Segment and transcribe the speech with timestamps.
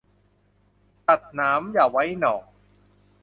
[1.07, 2.35] ตัดหนามอย่าไว้หน่อ